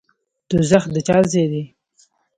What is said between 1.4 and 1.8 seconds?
دی؟